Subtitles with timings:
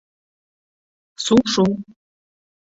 [1.23, 1.65] -Сушу.